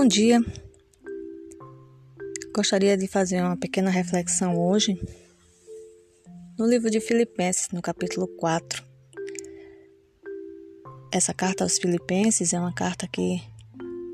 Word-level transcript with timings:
Bom 0.00 0.08
dia. 0.08 0.40
Gostaria 2.56 2.96
de 2.96 3.06
fazer 3.06 3.42
uma 3.42 3.54
pequena 3.54 3.90
reflexão 3.90 4.58
hoje 4.58 4.98
no 6.58 6.66
livro 6.66 6.90
de 6.90 7.00
Filipenses, 7.00 7.68
no 7.70 7.82
capítulo 7.82 8.26
4. 8.26 8.82
Essa 11.12 11.34
carta 11.34 11.64
aos 11.64 11.76
Filipenses 11.76 12.54
é 12.54 12.58
uma 12.58 12.72
carta 12.72 13.06
que 13.06 13.42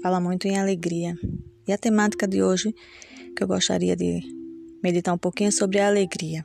fala 0.02 0.18
muito 0.18 0.48
em 0.48 0.58
alegria. 0.58 1.16
E 1.68 1.72
a 1.72 1.78
temática 1.78 2.26
de 2.26 2.42
hoje 2.42 2.74
que 3.36 3.44
eu 3.44 3.46
gostaria 3.46 3.94
de 3.94 4.22
meditar 4.82 5.14
um 5.14 5.18
pouquinho 5.18 5.50
é 5.50 5.52
sobre 5.52 5.78
a 5.78 5.86
alegria. 5.86 6.44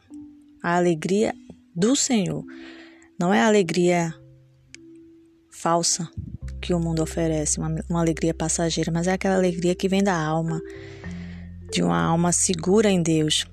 A 0.62 0.76
alegria 0.78 1.34
do 1.76 1.96
Senhor. 1.96 2.46
Não 3.20 3.34
é 3.34 3.42
a 3.42 3.48
alegria 3.48 4.14
falsa 5.50 6.08
que 6.62 6.74
o 6.74 6.80
mundo 6.80 7.02
oferece, 7.02 7.58
uma, 7.58 7.84
uma 7.90 8.00
alegria 8.00 8.34
passageira, 8.34 8.92
mas 8.92 9.08
é 9.08 9.14
aquela 9.14 9.36
alegria 9.36 9.76
que 9.76 9.90
vem 9.90 10.04
da 10.04 10.16
alma, 10.16 10.62
de 11.72 11.82
uma 11.82 12.00
alma 12.00 12.32
segura 12.32 12.90
em 12.90 13.02
Deus. 13.02 13.46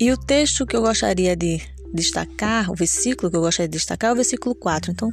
E 0.00 0.10
o 0.10 0.16
texto 0.16 0.66
que 0.66 0.74
eu 0.74 0.82
gostaria 0.82 1.36
de 1.36 1.60
destacar, 1.92 2.70
o 2.70 2.74
versículo 2.74 3.30
que 3.30 3.36
eu 3.36 3.40
gostaria 3.40 3.68
de 3.68 3.76
destacar 3.76 4.10
é 4.10 4.12
o 4.12 4.16
versículo 4.16 4.54
4. 4.54 4.90
Então, 4.90 5.10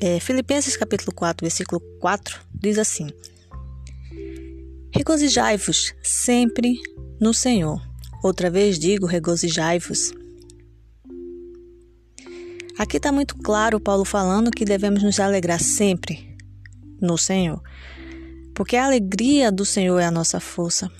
é, 0.00 0.20
Filipenses 0.20 0.76
capítulo 0.76 1.12
4, 1.12 1.44
versículo 1.44 1.80
4, 2.00 2.40
diz 2.54 2.78
assim: 2.78 3.08
Regozijai-vos 4.94 5.92
sempre 6.02 6.78
no 7.20 7.34
Senhor. 7.34 7.82
Outra 8.22 8.48
vez 8.48 8.78
digo, 8.78 9.06
regozijai-vos. 9.06 10.12
Aqui 12.76 12.96
está 12.96 13.12
muito 13.12 13.36
claro 13.36 13.78
Paulo 13.78 14.04
falando 14.04 14.50
que 14.50 14.64
devemos 14.64 15.02
nos 15.02 15.20
alegrar 15.20 15.60
sempre 15.60 16.36
no 17.00 17.16
Senhor, 17.16 17.62
porque 18.52 18.76
a 18.76 18.84
alegria 18.84 19.52
do 19.52 19.64
Senhor 19.64 19.98
é 20.00 20.06
a 20.06 20.10
nossa 20.10 20.40
força. 20.40 20.90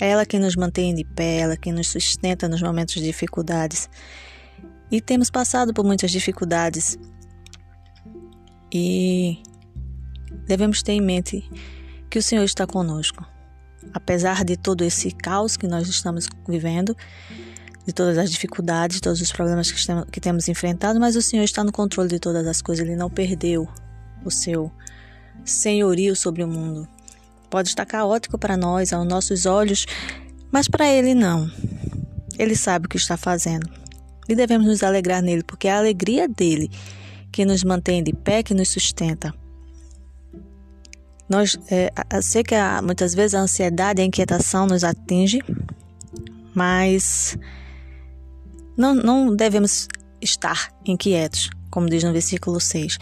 É 0.00 0.08
ela 0.08 0.26
que 0.26 0.38
nos 0.38 0.56
mantém 0.56 0.94
de 0.94 1.04
pé, 1.04 1.40
ela 1.40 1.56
que 1.56 1.70
nos 1.70 1.88
sustenta 1.88 2.48
nos 2.48 2.62
momentos 2.62 2.94
de 2.94 3.02
dificuldades. 3.02 3.88
E 4.90 5.00
temos 5.00 5.30
passado 5.30 5.72
por 5.72 5.84
muitas 5.84 6.10
dificuldades. 6.10 6.98
E 8.72 9.42
devemos 10.46 10.82
ter 10.82 10.92
em 10.92 11.00
mente 11.00 11.48
que 12.08 12.18
o 12.18 12.22
Senhor 12.22 12.44
está 12.44 12.66
conosco. 12.66 13.24
Apesar 13.92 14.42
de 14.44 14.56
todo 14.56 14.82
esse 14.82 15.10
caos 15.10 15.56
que 15.56 15.68
nós 15.68 15.86
estamos 15.86 16.28
vivendo, 16.48 16.96
de 17.86 17.92
todas 17.92 18.18
as 18.18 18.30
dificuldades, 18.30 19.00
todos 19.00 19.20
os 19.20 19.32
problemas 19.32 19.70
que, 20.10 20.20
temos 20.20 20.48
enfrentado, 20.48 21.00
mas 21.00 21.16
o 21.16 21.22
Senhor 21.22 21.44
está 21.44 21.64
no 21.64 21.72
controle 21.72 22.08
de 22.08 22.18
todas 22.18 22.46
as 22.46 22.60
coisas, 22.60 22.86
Ele 22.86 22.96
não 22.96 23.10
perdeu 23.10 23.68
o 24.24 24.30
seu 24.30 24.70
senhorio 25.44 26.14
sobre 26.14 26.44
o 26.44 26.48
mundo. 26.48 26.86
Pode 27.48 27.68
estar 27.68 27.86
caótico 27.86 28.38
para 28.38 28.56
nós, 28.56 28.92
aos 28.92 29.06
nossos 29.06 29.46
olhos, 29.46 29.86
mas 30.52 30.68
para 30.68 30.86
Ele 30.86 31.14
não. 31.14 31.50
Ele 32.38 32.54
sabe 32.54 32.86
o 32.86 32.88
que 32.88 32.96
está 32.96 33.16
fazendo. 33.16 33.68
E 34.28 34.34
devemos 34.34 34.66
nos 34.66 34.82
alegrar 34.82 35.22
nele, 35.22 35.42
porque 35.42 35.66
é 35.66 35.72
a 35.72 35.78
alegria 35.78 36.28
dele 36.28 36.70
que 37.32 37.44
nos 37.44 37.64
mantém 37.64 38.02
de 38.02 38.12
pé, 38.12 38.42
que 38.42 38.54
nos 38.54 38.68
sustenta. 38.68 39.34
Nós, 41.28 41.58
é, 41.70 41.92
sei 42.22 42.42
que 42.42 42.54
muitas 42.82 43.14
vezes 43.14 43.34
a 43.34 43.40
ansiedade, 43.40 44.02
a 44.02 44.04
inquietação 44.04 44.66
nos 44.66 44.82
atinge, 44.82 45.40
mas 46.54 47.38
não, 48.76 48.94
não 48.94 49.34
devemos 49.34 49.88
estar 50.20 50.72
inquietos, 50.84 51.50
como 51.70 51.88
diz 51.88 52.02
no 52.04 52.12
versículo 52.12 52.60
6. 52.60 52.98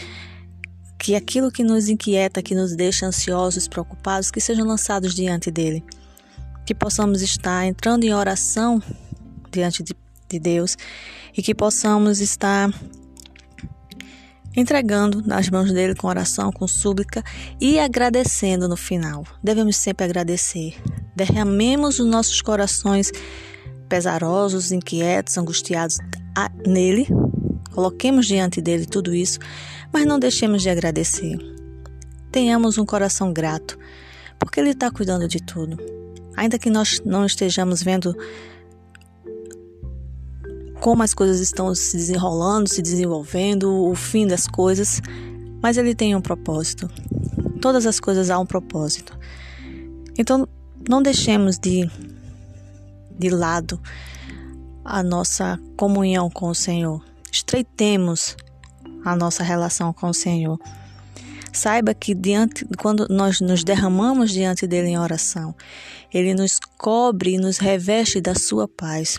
Que 0.98 1.14
aquilo 1.14 1.50
que 1.50 1.62
nos 1.62 1.88
inquieta, 1.88 2.42
que 2.42 2.54
nos 2.54 2.74
deixa 2.74 3.06
ansiosos, 3.06 3.68
preocupados, 3.68 4.30
que 4.30 4.40
sejam 4.40 4.66
lançados 4.66 5.14
diante 5.14 5.50
dele. 5.50 5.84
Que 6.66 6.74
possamos 6.74 7.22
estar 7.22 7.64
entrando 7.66 8.04
em 8.04 8.12
oração 8.12 8.82
diante 9.50 9.82
de, 9.82 9.94
de 10.28 10.38
Deus 10.38 10.76
e 11.36 11.42
que 11.42 11.54
possamos 11.54 12.20
estar 12.20 12.70
entregando 14.56 15.22
nas 15.24 15.48
mãos 15.48 15.72
dele 15.72 15.94
com 15.94 16.08
oração, 16.08 16.50
com 16.50 16.66
súplica 16.66 17.22
e 17.60 17.78
agradecendo 17.78 18.68
no 18.68 18.76
final. 18.76 19.24
Devemos 19.42 19.76
sempre 19.76 20.04
agradecer. 20.04 20.74
Derramemos 21.14 22.00
os 22.00 22.06
nossos 22.06 22.42
corações 22.42 23.12
pesarosos, 23.88 24.72
inquietos, 24.72 25.36
angustiados 25.38 25.98
nele. 26.66 27.06
Coloquemos 27.72 28.26
diante 28.26 28.60
dele 28.60 28.86
tudo 28.86 29.14
isso, 29.14 29.38
mas 29.92 30.04
não 30.04 30.18
deixemos 30.18 30.62
de 30.62 30.70
agradecer. 30.70 31.38
Tenhamos 32.30 32.76
um 32.76 32.84
coração 32.84 33.32
grato, 33.32 33.78
porque 34.38 34.60
ele 34.60 34.70
está 34.70 34.90
cuidando 34.90 35.26
de 35.26 35.42
tudo. 35.42 35.76
Ainda 36.36 36.58
que 36.58 36.70
nós 36.70 37.00
não 37.04 37.24
estejamos 37.24 37.82
vendo 37.82 38.16
como 40.80 41.02
as 41.02 41.12
coisas 41.12 41.40
estão 41.40 41.74
se 41.74 41.96
desenrolando, 41.96 42.68
se 42.68 42.80
desenvolvendo, 42.80 43.84
o 43.84 43.94
fim 43.94 44.26
das 44.26 44.46
coisas, 44.46 45.00
mas 45.60 45.76
ele 45.76 45.94
tem 45.94 46.14
um 46.14 46.20
propósito. 46.20 46.88
Todas 47.60 47.86
as 47.86 47.98
coisas 47.98 48.30
há 48.30 48.38
um 48.38 48.46
propósito. 48.46 49.18
Então, 50.16 50.48
não 50.88 51.02
deixemos 51.02 51.58
de 51.58 51.88
de 53.18 53.30
lado 53.30 53.80
a 54.84 55.02
nossa 55.02 55.60
comunhão 55.76 56.30
com 56.30 56.48
o 56.48 56.54
Senhor. 56.54 57.04
Estreitemos 57.30 58.36
a 59.04 59.14
nossa 59.14 59.42
relação 59.42 59.92
com 59.92 60.08
o 60.08 60.14
Senhor. 60.14 60.58
Saiba 61.52 61.92
que 61.92 62.14
diante, 62.14 62.64
quando 62.78 63.06
nós 63.08 63.40
nos 63.40 63.64
derramamos 63.64 64.30
diante 64.30 64.66
dele 64.66 64.88
em 64.88 64.98
oração, 64.98 65.54
ele 66.12 66.34
nos 66.34 66.58
cobre 66.78 67.34
e 67.34 67.38
nos 67.38 67.58
reveste 67.58 68.20
da 68.20 68.34
sua 68.34 68.68
paz. 68.68 69.18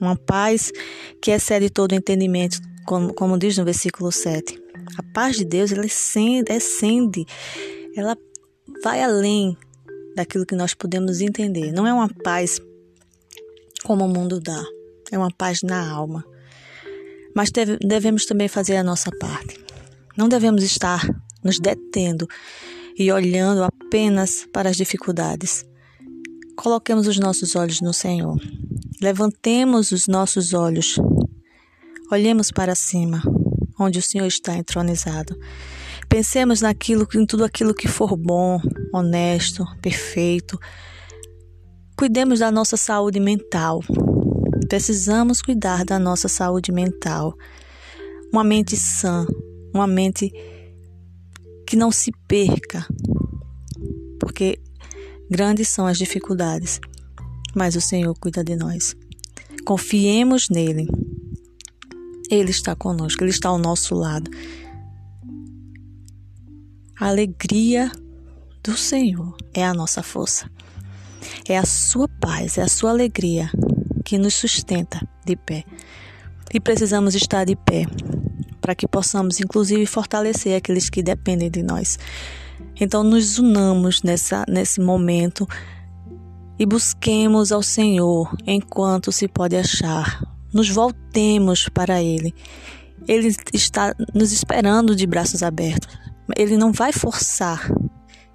Uma 0.00 0.16
paz 0.16 0.72
que 1.20 1.30
excede 1.30 1.70
todo 1.70 1.94
entendimento, 1.94 2.58
como, 2.86 3.12
como 3.12 3.38
diz 3.38 3.56
no 3.58 3.64
versículo 3.64 4.10
7. 4.10 4.58
A 4.98 5.02
paz 5.12 5.36
de 5.36 5.44
Deus, 5.44 5.72
ela 5.72 5.84
excede, 5.84 7.26
ela 7.96 8.16
vai 8.82 9.02
além 9.02 9.56
daquilo 10.16 10.46
que 10.46 10.54
nós 10.54 10.74
podemos 10.74 11.20
entender. 11.20 11.72
Não 11.72 11.86
é 11.86 11.92
uma 11.92 12.08
paz 12.08 12.60
como 13.84 14.04
o 14.06 14.08
mundo 14.08 14.40
dá. 14.40 14.64
É 15.12 15.18
uma 15.18 15.30
paz 15.30 15.62
na 15.62 15.88
alma. 15.88 16.24
Mas 17.36 17.50
deve, 17.50 17.76
devemos 17.78 18.24
também 18.24 18.48
fazer 18.48 18.76
a 18.76 18.82
nossa 18.82 19.10
parte. 19.20 19.62
Não 20.16 20.28
devemos 20.28 20.62
estar 20.64 21.06
nos 21.42 21.60
detendo 21.60 22.26
e 22.98 23.12
olhando 23.12 23.62
apenas 23.62 24.46
para 24.52 24.70
as 24.70 24.76
dificuldades. 24.76 25.64
Coloquemos 26.56 27.06
os 27.06 27.18
nossos 27.18 27.54
olhos 27.54 27.80
no 27.80 27.92
Senhor. 27.92 28.40
Levantemos 29.00 29.92
os 29.92 30.06
nossos 30.06 30.54
olhos. 30.54 30.96
Olhemos 32.10 32.50
para 32.50 32.74
cima, 32.74 33.22
onde 33.78 33.98
o 33.98 34.02
Senhor 34.02 34.26
está 34.26 34.56
entronizado. 34.56 35.38
Pensemos 36.08 36.60
naquilo, 36.60 37.06
em 37.14 37.26
tudo 37.26 37.44
aquilo 37.44 37.74
que 37.74 37.88
for 37.88 38.16
bom, 38.16 38.60
honesto, 38.92 39.64
perfeito, 39.82 40.58
Cuidemos 41.96 42.40
da 42.40 42.50
nossa 42.50 42.76
saúde 42.76 43.20
mental. 43.20 43.80
Precisamos 44.68 45.40
cuidar 45.40 45.84
da 45.84 45.96
nossa 45.98 46.26
saúde 46.26 46.72
mental. 46.72 47.36
Uma 48.32 48.42
mente 48.42 48.76
sã, 48.76 49.24
uma 49.72 49.86
mente 49.86 50.32
que 51.66 51.76
não 51.76 51.92
se 51.92 52.10
perca, 52.26 52.84
porque 54.18 54.58
grandes 55.30 55.68
são 55.68 55.86
as 55.86 55.96
dificuldades, 55.96 56.80
mas 57.54 57.76
o 57.76 57.80
Senhor 57.80 58.12
cuida 58.18 58.42
de 58.42 58.56
nós. 58.56 58.96
Confiemos 59.64 60.48
nele. 60.48 60.88
Ele 62.28 62.50
está 62.50 62.74
conosco, 62.74 63.22
ele 63.22 63.30
está 63.30 63.50
ao 63.50 63.58
nosso 63.58 63.94
lado. 63.94 64.28
A 66.98 67.08
alegria 67.08 67.90
do 68.64 68.76
Senhor 68.76 69.36
é 69.52 69.64
a 69.64 69.72
nossa 69.72 70.02
força. 70.02 70.50
É 71.48 71.58
a 71.58 71.64
sua 71.64 72.08
paz, 72.08 72.58
é 72.58 72.62
a 72.62 72.68
sua 72.68 72.90
alegria 72.90 73.50
que 74.04 74.18
nos 74.18 74.34
sustenta 74.34 75.00
de 75.24 75.36
pé. 75.36 75.64
E 76.52 76.60
precisamos 76.60 77.14
estar 77.14 77.44
de 77.44 77.56
pé 77.56 77.86
para 78.60 78.74
que 78.74 78.86
possamos, 78.86 79.40
inclusive, 79.40 79.84
fortalecer 79.86 80.56
aqueles 80.56 80.88
que 80.88 81.02
dependem 81.02 81.50
de 81.50 81.62
nós. 81.62 81.98
Então, 82.80 83.02
nos 83.02 83.38
unamos 83.38 84.02
nessa, 84.02 84.44
nesse 84.48 84.80
momento 84.80 85.46
e 86.58 86.64
busquemos 86.64 87.52
ao 87.52 87.62
Senhor 87.62 88.34
enquanto 88.46 89.12
se 89.12 89.28
pode 89.28 89.56
achar. 89.56 90.22
Nos 90.52 90.68
voltemos 90.68 91.68
para 91.68 92.02
Ele. 92.02 92.34
Ele 93.06 93.34
está 93.52 93.94
nos 94.14 94.32
esperando 94.32 94.94
de 94.96 95.06
braços 95.06 95.42
abertos. 95.42 95.94
Ele 96.36 96.56
não 96.56 96.72
vai 96.72 96.92
forçar 96.92 97.68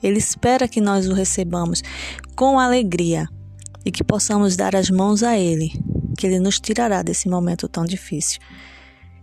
ele 0.01 0.17
espera 0.17 0.67
que 0.67 0.79
nós 0.79 1.07
o 1.07 1.13
recebamos 1.13 1.83
com 2.35 2.59
alegria 2.59 3.27
e 3.85 3.91
que 3.91 4.03
possamos 4.03 4.55
dar 4.55 4.75
as 4.75 4.89
mãos 4.89 5.23
a 5.23 5.37
Ele, 5.37 5.71
que 6.17 6.25
Ele 6.25 6.39
nos 6.39 6.59
tirará 6.59 7.01
desse 7.01 7.27
momento 7.27 7.67
tão 7.67 7.85
difícil. 7.85 8.39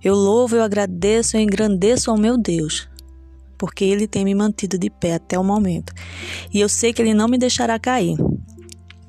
Eu 0.03 0.15
louvo, 0.15 0.57
eu 0.57 0.63
agradeço, 0.63 1.37
eu 1.37 1.41
engrandeço 1.41 2.11
ao 2.11 2.19
meu 2.19 2.37
Deus, 2.37 2.89
porque 3.59 3.85
Ele 3.85 4.07
tem 4.07 4.25
me 4.25 4.35
mantido 4.35 4.79
de 4.79 4.91
pé 4.91 5.15
até 5.15 5.39
o 5.39 5.45
momento. 5.45 5.93
E 6.53 6.61
eu 6.61 6.69
sei 6.69 6.93
que 6.93 7.01
Ele 7.01 7.15
não 7.15 7.29
me 7.29 7.39
deixará 7.39 7.79
cair, 7.79 8.17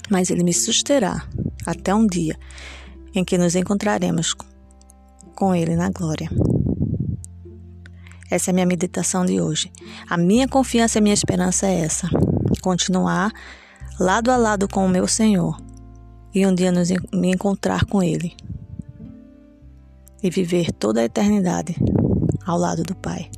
mas 0.10 0.30
Ele 0.30 0.44
me 0.44 0.54
susterá 0.54 1.28
até 1.66 1.94
um 1.94 2.08
dia 2.08 2.38
em 3.14 3.24
que 3.24 3.38
nos 3.38 3.56
encontraremos 3.56 4.34
com 5.36 5.54
Ele 5.54 5.76
na 5.76 5.90
glória. 5.90 6.30
Essa 8.30 8.50
é 8.50 8.52
a 8.52 8.54
minha 8.54 8.66
meditação 8.66 9.26
de 9.26 9.40
hoje. 9.40 9.72
A 10.10 10.18
minha 10.18 10.48
confiança 10.48 10.98
e 10.98 11.00
a 11.00 11.02
minha 11.02 11.14
esperança 11.14 11.68
é 11.68 11.80
essa: 11.80 12.10
continuar 12.62 13.32
lado 14.00 14.32
a 14.32 14.38
lado 14.38 14.68
com 14.68 14.86
o 14.86 14.90
meu 14.90 15.08
Senhor 15.08 15.58
e 16.34 16.46
um 16.46 16.54
dia 16.54 16.72
nos, 16.72 16.90
me 17.14 17.32
encontrar 17.32 17.86
com 17.86 18.04
Ele 18.04 18.36
e 20.22 20.30
viver 20.30 20.72
toda 20.72 21.02
a 21.02 21.06
eternidade 21.06 21.76
ao 22.46 22.58
lado 22.58 22.84
do 22.84 22.96
Pai. 22.96 23.30